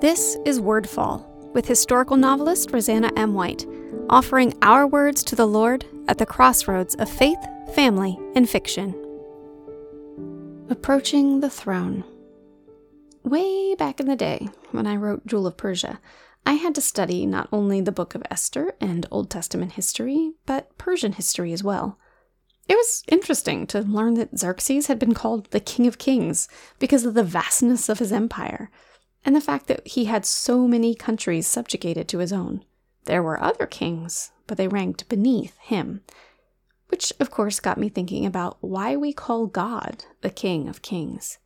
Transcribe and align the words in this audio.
This 0.00 0.36
is 0.44 0.60
Wordfall 0.60 1.26
with 1.54 1.66
historical 1.66 2.16
novelist 2.16 2.70
Roseanna 2.70 3.10
M. 3.16 3.34
White, 3.34 3.66
offering 4.08 4.54
our 4.62 4.86
words 4.86 5.24
to 5.24 5.34
the 5.34 5.44
Lord 5.44 5.84
at 6.06 6.18
the 6.18 6.24
crossroads 6.24 6.94
of 6.94 7.10
faith, 7.10 7.38
family, 7.74 8.16
and 8.36 8.48
fiction. 8.48 8.94
Approaching 10.70 11.40
the 11.40 11.50
throne. 11.50 12.04
Way 13.24 13.74
back 13.74 13.98
in 13.98 14.06
the 14.06 14.14
day, 14.14 14.48
when 14.70 14.86
I 14.86 14.94
wrote 14.94 15.26
Jewel 15.26 15.48
of 15.48 15.56
Persia, 15.56 15.98
I 16.46 16.52
had 16.52 16.76
to 16.76 16.80
study 16.80 17.26
not 17.26 17.48
only 17.50 17.80
the 17.80 17.90
Book 17.90 18.14
of 18.14 18.22
Esther 18.30 18.76
and 18.80 19.04
Old 19.10 19.30
Testament 19.30 19.72
history, 19.72 20.34
but 20.46 20.78
Persian 20.78 21.14
history 21.14 21.52
as 21.52 21.64
well. 21.64 21.98
It 22.68 22.76
was 22.76 23.02
interesting 23.08 23.66
to 23.66 23.80
learn 23.80 24.14
that 24.14 24.38
Xerxes 24.38 24.86
had 24.86 25.00
been 25.00 25.14
called 25.14 25.50
the 25.50 25.58
King 25.58 25.88
of 25.88 25.98
Kings 25.98 26.46
because 26.78 27.04
of 27.04 27.14
the 27.14 27.24
vastness 27.24 27.88
of 27.88 27.98
his 27.98 28.12
empire, 28.12 28.70
and 29.24 29.34
the 29.34 29.40
fact 29.40 29.66
that 29.66 29.86
he 29.86 30.06
had 30.06 30.24
so 30.24 30.66
many 30.66 30.94
countries 30.94 31.46
subjugated 31.46 32.08
to 32.08 32.18
his 32.18 32.32
own. 32.32 32.64
There 33.04 33.22
were 33.22 33.42
other 33.42 33.66
kings, 33.66 34.32
but 34.46 34.56
they 34.56 34.68
ranked 34.68 35.08
beneath 35.08 35.56
him. 35.58 36.02
Which, 36.88 37.12
of 37.20 37.30
course, 37.30 37.60
got 37.60 37.78
me 37.78 37.88
thinking 37.88 38.24
about 38.24 38.56
why 38.60 38.96
we 38.96 39.12
call 39.12 39.46
God 39.46 40.04
the 40.22 40.30
King 40.30 40.68
of 40.68 40.82
Kings. 40.82 41.38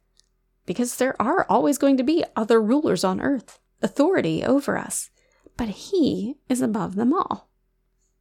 Because 0.67 0.97
there 0.97 1.21
are 1.21 1.45
always 1.48 1.79
going 1.79 1.97
to 1.97 2.05
be 2.05 2.25
other 2.37 2.62
rulers 2.62 3.03
on 3.03 3.21
earth, 3.21 3.59
authority 3.83 4.45
over 4.45 4.79
us, 4.79 5.11
but 5.57 5.69
he 5.69 6.37
is 6.48 6.62
above 6.62 6.95
them 6.95 7.12
all. 7.12 7.48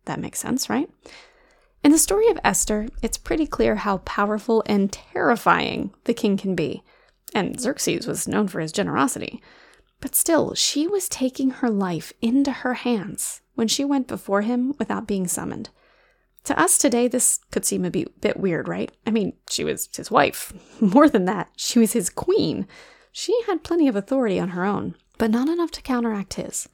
That 0.05 0.19
makes 0.19 0.39
sense, 0.39 0.69
right? 0.69 0.89
In 1.83 1.91
the 1.91 1.97
story 1.97 2.27
of 2.27 2.39
Esther, 2.43 2.87
it's 3.01 3.17
pretty 3.17 3.47
clear 3.47 3.75
how 3.75 3.97
powerful 3.99 4.63
and 4.65 4.91
terrifying 4.91 5.93
the 6.03 6.13
king 6.13 6.37
can 6.37 6.55
be. 6.55 6.83
And 7.33 7.59
Xerxes 7.59 8.07
was 8.07 8.27
known 8.27 8.47
for 8.47 8.59
his 8.59 8.71
generosity. 8.71 9.41
But 9.99 10.15
still, 10.15 10.55
she 10.55 10.87
was 10.87 11.07
taking 11.07 11.51
her 11.51 11.69
life 11.69 12.11
into 12.21 12.51
her 12.51 12.73
hands 12.73 13.41
when 13.55 13.67
she 13.67 13.85
went 13.85 14.07
before 14.07 14.41
him 14.41 14.73
without 14.79 15.07
being 15.07 15.27
summoned. 15.27 15.69
To 16.45 16.59
us 16.59 16.77
today, 16.77 17.07
this 17.07 17.39
could 17.51 17.65
seem 17.65 17.85
a 17.85 17.91
bit 17.91 18.37
weird, 18.37 18.67
right? 18.67 18.91
I 19.05 19.11
mean, 19.11 19.33
she 19.47 19.63
was 19.63 19.89
his 19.95 20.09
wife. 20.09 20.51
More 20.81 21.07
than 21.07 21.25
that, 21.25 21.49
she 21.55 21.77
was 21.77 21.93
his 21.93 22.09
queen. 22.09 22.67
She 23.11 23.39
had 23.45 23.63
plenty 23.63 23.87
of 23.87 23.95
authority 23.95 24.39
on 24.39 24.49
her 24.49 24.65
own, 24.65 24.95
but 25.19 25.29
not 25.29 25.49
enough 25.49 25.71
to 25.71 25.81
counteract 25.81 26.33
his. 26.35 26.67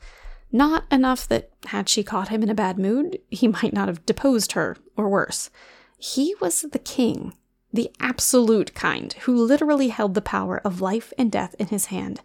Not 0.52 0.86
enough 0.90 1.28
that, 1.28 1.50
had 1.66 1.90
she 1.90 2.04
caught 2.04 2.30
him 2.30 2.44
in 2.44 2.50
a 2.50 2.56
bad 2.56 2.80
mood, 2.80 3.20
he 3.30 3.48
might 3.62 3.74
not 3.74 3.90
have 3.90 4.06
deposed 4.06 4.54
her, 4.54 4.78
or 4.96 5.10
worse. 5.10 5.50
He 5.98 6.36
was 6.40 6.62
the 6.62 6.80
king, 6.80 7.34
the 7.78 7.92
absolute 8.00 8.74
kind, 8.74 9.14
who 9.22 9.36
literally 9.36 9.90
held 9.90 10.16
the 10.16 10.22
power 10.22 10.60
of 10.66 10.82
life 10.82 11.14
and 11.16 11.32
death 11.32 11.54
in 11.60 11.68
his 11.68 11.86
hand. 11.86 12.22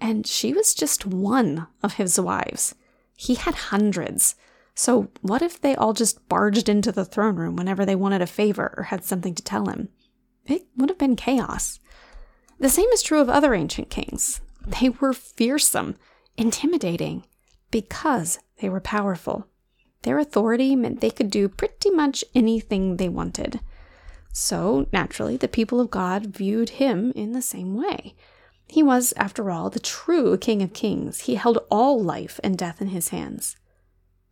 And 0.00 0.24
she 0.24 0.52
was 0.52 0.72
just 0.72 1.04
one 1.04 1.66
of 1.82 1.94
his 1.94 2.18
wives. 2.20 2.76
He 3.16 3.34
had 3.34 3.56
hundreds. 3.56 4.36
So, 4.76 5.08
what 5.20 5.42
if 5.42 5.60
they 5.60 5.74
all 5.74 5.94
just 5.94 6.28
barged 6.28 6.68
into 6.68 6.92
the 6.92 7.04
throne 7.04 7.34
room 7.34 7.56
whenever 7.56 7.84
they 7.84 7.96
wanted 7.96 8.22
a 8.22 8.26
favor 8.26 8.72
or 8.76 8.84
had 8.84 9.04
something 9.04 9.34
to 9.34 9.42
tell 9.42 9.66
him? 9.66 9.88
It 10.46 10.68
would 10.76 10.90
have 10.90 10.98
been 10.98 11.16
chaos. 11.16 11.80
The 12.60 12.68
same 12.68 12.88
is 12.90 13.02
true 13.02 13.20
of 13.20 13.28
other 13.28 13.52
ancient 13.52 13.90
kings. 13.90 14.42
They 14.64 14.90
were 14.90 15.12
fearsome, 15.12 15.96
intimidating, 16.36 17.24
because 17.72 18.38
they 18.60 18.68
were 18.68 18.80
powerful. 18.80 19.48
Their 20.02 20.20
authority 20.20 20.76
meant 20.76 21.00
they 21.00 21.10
could 21.10 21.32
do 21.32 21.48
pretty 21.48 21.90
much 21.90 22.24
anything 22.32 22.96
they 22.96 23.08
wanted. 23.08 23.58
So, 24.36 24.88
naturally, 24.92 25.36
the 25.36 25.46
people 25.46 25.80
of 25.80 25.92
God 25.92 26.26
viewed 26.26 26.70
him 26.70 27.12
in 27.14 27.30
the 27.30 27.40
same 27.40 27.76
way. 27.76 28.16
He 28.66 28.82
was, 28.82 29.14
after 29.16 29.48
all, 29.48 29.70
the 29.70 29.78
true 29.78 30.36
King 30.36 30.60
of 30.60 30.72
Kings. 30.72 31.20
He 31.20 31.36
held 31.36 31.60
all 31.70 32.02
life 32.02 32.40
and 32.42 32.58
death 32.58 32.82
in 32.82 32.88
his 32.88 33.10
hands. 33.10 33.56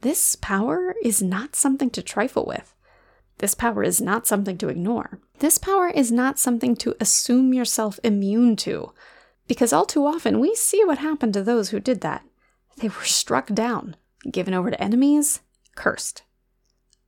This 0.00 0.34
power 0.34 0.96
is 1.04 1.22
not 1.22 1.54
something 1.54 1.88
to 1.90 2.02
trifle 2.02 2.44
with. 2.44 2.74
This 3.38 3.54
power 3.54 3.84
is 3.84 4.00
not 4.00 4.26
something 4.26 4.58
to 4.58 4.68
ignore. 4.68 5.20
This 5.38 5.56
power 5.56 5.86
is 5.88 6.10
not 6.10 6.36
something 6.36 6.74
to 6.76 6.96
assume 6.98 7.54
yourself 7.54 8.00
immune 8.02 8.56
to, 8.56 8.92
because 9.46 9.72
all 9.72 9.86
too 9.86 10.04
often 10.04 10.40
we 10.40 10.56
see 10.56 10.84
what 10.84 10.98
happened 10.98 11.34
to 11.34 11.44
those 11.44 11.70
who 11.70 11.78
did 11.78 12.00
that. 12.00 12.24
They 12.78 12.88
were 12.88 13.04
struck 13.04 13.54
down, 13.54 13.94
given 14.28 14.52
over 14.52 14.72
to 14.72 14.82
enemies, 14.82 15.42
cursed. 15.76 16.24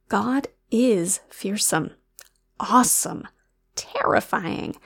God 0.09 0.47
is 0.71 1.19
fearsome, 1.29 1.91
awesome, 2.61 3.27
terrifying. 3.75 4.77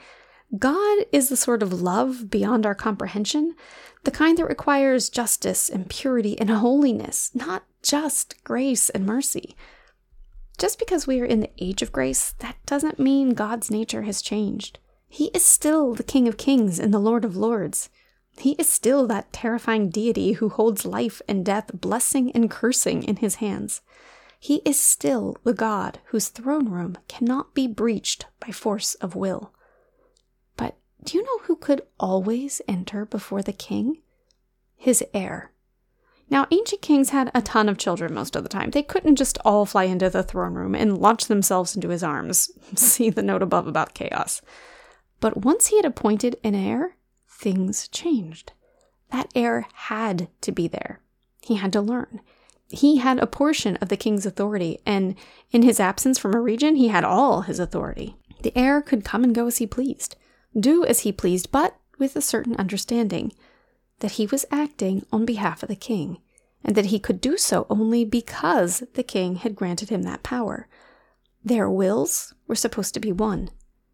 God 0.57 1.05
is 1.11 1.29
the 1.29 1.37
sort 1.37 1.61
of 1.61 1.81
love 1.81 2.29
beyond 2.29 2.65
our 2.65 2.75
comprehension, 2.75 3.55
the 4.03 4.11
kind 4.11 4.37
that 4.37 4.45
requires 4.45 5.09
justice 5.09 5.69
and 5.69 5.89
purity 5.89 6.39
and 6.39 6.49
holiness, 6.49 7.29
not 7.33 7.63
just 7.83 8.43
grace 8.43 8.89
and 8.89 9.05
mercy. 9.05 9.55
Just 10.57 10.79
because 10.79 11.05
we 11.05 11.21
are 11.21 11.25
in 11.25 11.39
the 11.39 11.51
age 11.59 11.81
of 11.81 11.91
grace, 11.91 12.33
that 12.39 12.57
doesn't 12.65 12.99
mean 12.99 13.33
God's 13.33 13.69
nature 13.69 14.01
has 14.01 14.21
changed. 14.21 14.79
He 15.07 15.25
is 15.27 15.45
still 15.45 15.93
the 15.93 16.03
King 16.03 16.27
of 16.27 16.37
Kings 16.37 16.79
and 16.79 16.93
the 16.93 16.99
Lord 16.99 17.23
of 17.23 17.37
Lords. 17.37 17.89
He 18.37 18.51
is 18.53 18.67
still 18.67 19.07
that 19.07 19.31
terrifying 19.31 19.89
deity 19.89 20.33
who 20.33 20.49
holds 20.49 20.85
life 20.85 21.21
and 21.27 21.45
death, 21.45 21.71
blessing 21.73 22.31
and 22.31 22.49
cursing 22.49 23.03
in 23.03 23.17
his 23.17 23.35
hands. 23.35 23.81
He 24.39 24.61
is 24.63 24.79
still 24.79 25.35
the 25.43 25.53
God 25.53 25.99
whose 26.05 26.29
throne 26.29 26.69
room 26.69 26.97
cannot 27.09 27.53
be 27.53 27.67
breached 27.67 28.25
by 28.39 28.51
force 28.51 28.95
of 28.95 29.13
will. 29.13 29.53
But 30.55 30.77
do 31.03 31.17
you 31.17 31.23
know 31.23 31.39
who 31.43 31.57
could 31.57 31.81
always 31.99 32.61
enter 32.67 33.05
before 33.05 33.41
the 33.41 33.53
king? 33.53 34.01
His 34.77 35.03
heir. 35.13 35.51
Now, 36.29 36.47
ancient 36.51 36.81
kings 36.81 37.09
had 37.09 37.31
a 37.33 37.41
ton 37.41 37.67
of 37.67 37.77
children 37.77 38.13
most 38.13 38.35
of 38.35 38.43
the 38.43 38.49
time. 38.49 38.71
They 38.71 38.83
couldn't 38.83 39.17
just 39.17 39.39
all 39.43 39.65
fly 39.65 39.85
into 39.85 40.09
the 40.09 40.23
throne 40.23 40.53
room 40.53 40.73
and 40.73 40.97
launch 40.97 41.25
themselves 41.25 41.75
into 41.75 41.89
his 41.89 42.03
arms. 42.03 42.49
See 42.75 43.09
the 43.09 43.23
note 43.23 43.41
above 43.41 43.67
about 43.67 43.93
chaos. 43.93 44.41
But 45.19 45.37
once 45.37 45.67
he 45.67 45.75
had 45.75 45.85
appointed 45.85 46.37
an 46.43 46.55
heir, 46.55 46.95
things 47.27 47.87
changed. 47.89 48.53
That 49.11 49.29
heir 49.35 49.67
had 49.73 50.29
to 50.41 50.51
be 50.51 50.67
there. 50.67 51.01
He 51.41 51.55
had 51.55 51.73
to 51.73 51.81
learn. 51.81 52.21
He 52.69 52.97
had 52.97 53.19
a 53.19 53.27
portion 53.27 53.77
of 53.77 53.89
the 53.89 53.97
king's 53.97 54.25
authority, 54.25 54.79
and 54.85 55.15
in 55.51 55.63
his 55.63 55.79
absence 55.79 56.19
from 56.19 56.35
a 56.35 56.39
region, 56.39 56.75
he 56.75 56.89
had 56.89 57.03
all 57.03 57.41
his 57.41 57.59
authority. 57.59 58.15
The 58.43 58.55
heir 58.57 58.81
could 58.81 59.03
come 59.03 59.23
and 59.23 59.33
go 59.33 59.47
as 59.47 59.57
he 59.57 59.65
pleased, 59.65 60.15
do 60.57 60.85
as 60.85 61.01
he 61.01 61.11
pleased, 61.11 61.51
but 61.51 61.75
with 61.97 62.15
a 62.15 62.21
certain 62.21 62.55
understanding 62.55 63.33
that 63.99 64.13
he 64.13 64.27
was 64.27 64.45
acting 64.51 65.05
on 65.11 65.25
behalf 65.25 65.63
of 65.63 65.69
the 65.69 65.75
king, 65.75 66.19
and 66.63 66.75
that 66.75 66.87
he 66.87 66.99
could 66.99 67.19
do 67.19 67.37
so 67.37 67.65
only 67.69 68.05
because 68.05 68.83
the 68.93 69.03
king 69.03 69.37
had 69.37 69.55
granted 69.55 69.89
him 69.89 70.03
that 70.03 70.23
power. 70.23 70.67
Their 71.43 71.69
wills 71.69 72.33
were 72.47 72.55
supposed 72.55 72.93
to 72.93 72.99
be 72.99 73.11
one, 73.11 73.49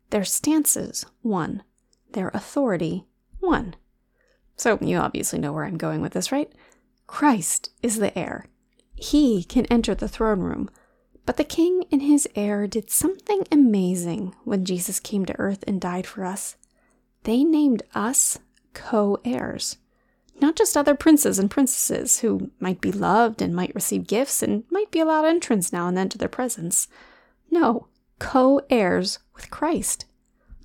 their 0.10 0.26
stances 0.26 1.06
one, 1.22 1.64
their 2.12 2.30
authority 2.34 3.06
one. 3.40 3.76
So 4.58 4.78
you 4.82 4.98
obviously 4.98 5.40
know 5.40 5.54
where 5.54 5.66
I'm 5.66 5.78
going 5.78 6.02
with 6.02 6.14
this, 6.14 6.32
right? 6.32 6.52
Christ 7.08 7.70
is 7.82 8.00
the 8.00 8.18
heir. 8.18 8.46
He 8.96 9.44
can 9.44 9.66
enter 9.66 9.94
the 9.94 10.08
throne 10.08 10.40
room. 10.40 10.70
But 11.26 11.38
the 11.38 11.44
king 11.44 11.86
and 11.92 12.02
his 12.02 12.28
heir 12.36 12.68
did 12.68 12.90
something 12.90 13.44
amazing 13.52 14.36
when 14.44 14.64
Jesus 14.64 15.00
came 15.00 15.26
to 15.26 15.40
earth 15.40 15.64
and 15.66 15.82
died 15.82 16.06
for 16.06 16.24
us. 16.24 16.56
They 17.24 17.44
named 17.44 17.84
us 17.96 18.38
co 18.74 19.18
heirs. 19.26 19.78
Not 20.40 20.56
just 20.56 20.78
other 20.78 20.96
princes 20.96 21.40
and 21.40 21.50
princesses 21.50 22.20
who 22.20 22.52
might 22.60 22.82
be 22.82 22.92
loved 22.92 23.42
and 23.42 23.56
might 23.56 23.74
receive 23.74 24.06
gifts 24.06 24.44
and 24.44 24.66
might 24.70 24.92
be 24.92 25.00
allowed 25.00 25.26
entrance 25.26 25.74
now 25.74 25.88
and 25.88 25.98
then 25.98 26.10
to 26.10 26.18
their 26.18 26.28
presence. 26.28 26.88
No, 27.50 27.88
co 28.20 28.62
heirs 28.70 29.20
with 29.34 29.50
Christ. 29.50 30.06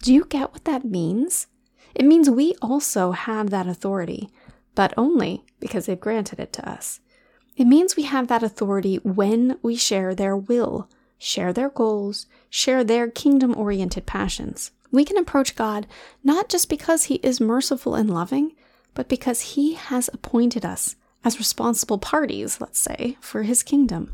Do 0.03 0.13
you 0.13 0.25
get 0.25 0.53
what 0.53 0.65
that 0.65 0.85
means? 0.85 1.47
It 1.95 2.05
means 2.05 2.29
we 2.29 2.55
also 2.61 3.13
have 3.13 3.51
that 3.51 3.67
authority, 3.67 4.29
but 4.75 4.93
only 4.97 5.45
because 5.59 5.87
they've 5.87 5.99
granted 5.99 6.41
it 6.41 6.53
to 6.55 6.69
us. 6.69 7.01
It 7.61 7.67
means 7.67 7.95
we 7.95 8.05
have 8.05 8.29
that 8.29 8.43
authority 8.43 8.97
when 9.03 9.59
we 9.61 9.77
share 9.77 10.15
their 10.15 10.35
will, 10.35 10.89
share 11.19 11.53
their 11.53 11.69
goals, 11.69 12.25
share 12.49 12.83
their 12.83 13.11
kingdom 13.11 13.55
oriented 13.55 14.07
passions. 14.07 14.71
We 14.91 15.05
can 15.05 15.19
approach 15.19 15.57
God 15.57 15.87
not 16.25 16.49
just 16.49 16.71
because 16.71 17.05
He 17.05 17.17
is 17.17 17.39
merciful 17.39 17.95
and 17.95 18.09
loving, 18.09 18.53
but 18.95 19.11
because 19.11 19.43
He 19.43 19.75
has 19.75 20.09
appointed 20.11 20.65
us 20.65 20.97
as 21.23 21.37
responsible 21.37 21.99
parties, 21.99 22.63
let's 22.63 22.79
say, 22.79 23.19
for 23.21 23.43
His 23.43 23.63
kingdom. 23.63 24.11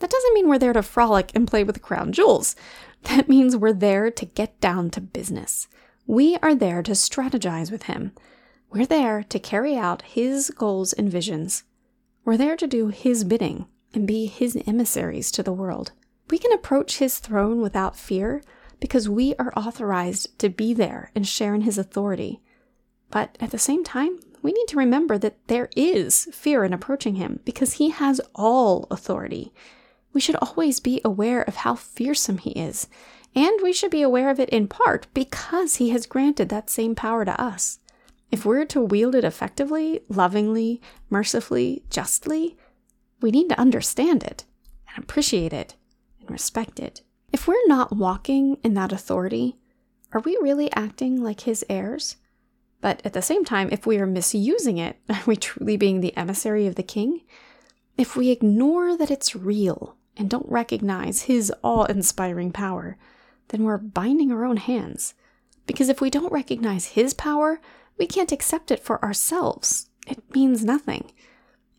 That 0.00 0.10
doesn't 0.10 0.34
mean 0.34 0.46
we're 0.46 0.58
there 0.58 0.74
to 0.74 0.82
frolic 0.82 1.32
and 1.34 1.48
play 1.48 1.64
with 1.64 1.76
the 1.76 1.80
crown 1.80 2.12
jewels. 2.12 2.56
That 3.04 3.26
means 3.26 3.56
we're 3.56 3.72
there 3.72 4.10
to 4.10 4.26
get 4.26 4.60
down 4.60 4.90
to 4.90 5.00
business. 5.00 5.66
We 6.06 6.36
are 6.42 6.54
there 6.54 6.82
to 6.82 6.92
strategize 6.92 7.72
with 7.72 7.84
Him. 7.84 8.12
We're 8.68 8.84
there 8.84 9.22
to 9.30 9.38
carry 9.38 9.78
out 9.78 10.02
His 10.02 10.50
goals 10.50 10.92
and 10.92 11.10
visions. 11.10 11.64
We're 12.30 12.36
there 12.36 12.56
to 12.58 12.68
do 12.68 12.90
His 12.90 13.24
bidding 13.24 13.66
and 13.92 14.06
be 14.06 14.26
His 14.26 14.56
emissaries 14.64 15.32
to 15.32 15.42
the 15.42 15.52
world. 15.52 15.90
We 16.30 16.38
can 16.38 16.52
approach 16.52 16.98
His 16.98 17.18
throne 17.18 17.60
without 17.60 17.96
fear 17.96 18.40
because 18.78 19.08
we 19.08 19.34
are 19.34 19.52
authorized 19.56 20.38
to 20.38 20.48
be 20.48 20.72
there 20.72 21.10
and 21.16 21.26
share 21.26 21.56
in 21.56 21.62
His 21.62 21.76
authority. 21.76 22.40
But 23.10 23.36
at 23.40 23.50
the 23.50 23.58
same 23.58 23.82
time, 23.82 24.20
we 24.42 24.52
need 24.52 24.68
to 24.68 24.76
remember 24.76 25.18
that 25.18 25.44
there 25.48 25.70
is 25.74 26.28
fear 26.30 26.62
in 26.62 26.72
approaching 26.72 27.16
him 27.16 27.40
because 27.44 27.72
he 27.72 27.90
has 27.90 28.20
all 28.32 28.86
authority. 28.92 29.52
We 30.12 30.20
should 30.20 30.36
always 30.36 30.78
be 30.78 31.00
aware 31.04 31.42
of 31.42 31.56
how 31.56 31.74
fearsome 31.74 32.38
he 32.38 32.50
is, 32.50 32.86
and 33.34 33.58
we 33.60 33.72
should 33.72 33.90
be 33.90 34.02
aware 34.02 34.30
of 34.30 34.38
it 34.38 34.50
in 34.50 34.68
part 34.68 35.08
because 35.14 35.76
he 35.76 35.90
has 35.90 36.06
granted 36.06 36.48
that 36.50 36.70
same 36.70 36.94
power 36.94 37.24
to 37.24 37.40
us. 37.40 37.80
If 38.30 38.44
we're 38.44 38.64
to 38.66 38.80
wield 38.80 39.14
it 39.14 39.24
effectively, 39.24 40.00
lovingly, 40.08 40.80
mercifully, 41.08 41.84
justly, 41.90 42.56
we 43.20 43.30
need 43.30 43.48
to 43.48 43.58
understand 43.60 44.22
it 44.22 44.44
and 44.94 45.02
appreciate 45.02 45.52
it 45.52 45.74
and 46.20 46.30
respect 46.30 46.78
it. 46.78 47.02
If 47.32 47.46
we're 47.46 47.66
not 47.66 47.96
walking 47.96 48.56
in 48.62 48.74
that 48.74 48.92
authority, 48.92 49.56
are 50.12 50.20
we 50.20 50.38
really 50.40 50.72
acting 50.72 51.22
like 51.22 51.40
his 51.40 51.64
heirs? 51.68 52.16
But 52.80 53.02
at 53.04 53.12
the 53.12 53.22
same 53.22 53.44
time, 53.44 53.68
if 53.70 53.86
we 53.86 53.98
are 53.98 54.06
misusing 54.06 54.78
it, 54.78 54.96
are 55.08 55.22
we 55.26 55.36
truly 55.36 55.76
being 55.76 56.00
the 56.00 56.16
emissary 56.16 56.66
of 56.66 56.76
the 56.76 56.82
king? 56.82 57.22
If 57.96 58.16
we 58.16 58.30
ignore 58.30 58.96
that 58.96 59.10
it's 59.10 59.36
real 59.36 59.96
and 60.16 60.30
don't 60.30 60.48
recognize 60.48 61.22
his 61.22 61.52
awe 61.62 61.84
inspiring 61.84 62.52
power, 62.52 62.96
then 63.48 63.64
we're 63.64 63.78
binding 63.78 64.32
our 64.32 64.44
own 64.44 64.56
hands. 64.56 65.14
Because 65.66 65.88
if 65.88 66.00
we 66.00 66.10
don't 66.10 66.32
recognize 66.32 66.86
his 66.86 67.14
power, 67.14 67.60
we 68.00 68.06
can't 68.06 68.32
accept 68.32 68.70
it 68.70 68.80
for 68.82 69.04
ourselves. 69.04 69.90
It 70.06 70.34
means 70.34 70.64
nothing. 70.64 71.12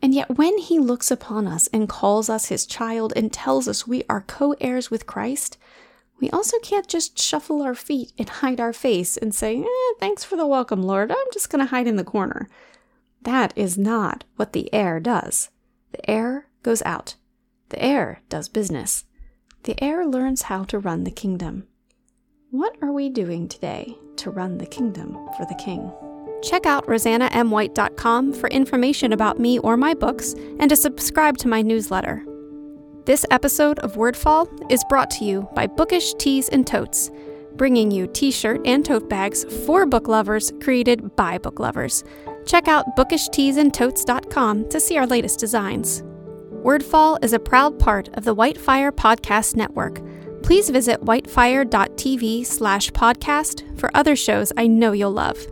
And 0.00 0.14
yet, 0.14 0.38
when 0.38 0.56
he 0.58 0.78
looks 0.78 1.10
upon 1.10 1.48
us 1.48 1.66
and 1.72 1.88
calls 1.88 2.30
us 2.30 2.46
his 2.46 2.64
child 2.64 3.12
and 3.16 3.32
tells 3.32 3.66
us 3.66 3.88
we 3.88 4.04
are 4.08 4.20
co 4.20 4.54
heirs 4.60 4.88
with 4.88 5.04
Christ, 5.04 5.58
we 6.20 6.30
also 6.30 6.60
can't 6.60 6.86
just 6.86 7.18
shuffle 7.18 7.60
our 7.60 7.74
feet 7.74 8.12
and 8.16 8.28
hide 8.28 8.60
our 8.60 8.72
face 8.72 9.16
and 9.16 9.34
say, 9.34 9.60
eh, 9.60 9.94
thanks 9.98 10.22
for 10.22 10.36
the 10.36 10.46
welcome, 10.46 10.84
Lord. 10.84 11.10
I'm 11.10 11.32
just 11.32 11.50
going 11.50 11.64
to 11.64 11.70
hide 11.70 11.88
in 11.88 11.96
the 11.96 12.04
corner. 12.04 12.48
That 13.22 13.52
is 13.56 13.76
not 13.76 14.22
what 14.36 14.52
the 14.52 14.72
heir 14.72 15.00
does. 15.00 15.50
The 15.90 16.08
heir 16.08 16.46
goes 16.62 16.82
out. 16.82 17.16
The 17.70 17.82
heir 17.82 18.22
does 18.28 18.48
business. 18.48 19.04
The 19.64 19.74
heir 19.82 20.06
learns 20.06 20.42
how 20.42 20.62
to 20.64 20.78
run 20.78 21.02
the 21.02 21.10
kingdom. 21.10 21.66
What 22.50 22.76
are 22.80 22.92
we 22.92 23.08
doing 23.08 23.48
today 23.48 23.96
to 24.16 24.30
run 24.30 24.58
the 24.58 24.66
kingdom 24.66 25.14
for 25.36 25.46
the 25.46 25.54
king? 25.56 25.90
Check 26.42 26.66
out 26.66 26.86
roseannaMwhite.com 26.86 28.32
for 28.32 28.48
information 28.48 29.12
about 29.12 29.38
me 29.38 29.58
or 29.60 29.76
my 29.76 29.94
books 29.94 30.34
and 30.58 30.68
to 30.68 30.76
subscribe 30.76 31.38
to 31.38 31.48
my 31.48 31.62
newsletter. 31.62 32.24
This 33.04 33.24
episode 33.30 33.78
of 33.80 33.94
Wordfall 33.94 34.48
is 34.70 34.84
brought 34.88 35.10
to 35.12 35.24
you 35.24 35.48
by 35.54 35.66
Bookish 35.66 36.14
Tees 36.14 36.48
and 36.48 36.66
Totes, 36.66 37.10
bringing 37.56 37.90
you 37.90 38.06
t 38.06 38.30
shirt 38.30 38.60
and 38.64 38.84
tote 38.84 39.08
bags 39.08 39.44
for 39.66 39.86
book 39.86 40.08
lovers 40.08 40.52
created 40.60 41.14
by 41.16 41.38
book 41.38 41.58
lovers. 41.58 42.04
Check 42.46 42.68
out 42.68 42.96
bookishteesandtotes.com 42.96 44.68
to 44.68 44.80
see 44.80 44.98
our 44.98 45.06
latest 45.06 45.38
designs. 45.38 46.02
Wordfall 46.62 47.22
is 47.24 47.32
a 47.32 47.40
proud 47.40 47.78
part 47.78 48.08
of 48.14 48.24
the 48.24 48.34
Whitefire 48.34 48.92
Podcast 48.92 49.56
Network. 49.56 50.00
Please 50.42 50.70
visit 50.70 51.00
whitefire.tv 51.00 52.46
slash 52.46 52.90
podcast 52.90 53.78
for 53.78 53.90
other 53.94 54.16
shows 54.16 54.52
I 54.56 54.66
know 54.66 54.92
you'll 54.92 55.12
love. 55.12 55.44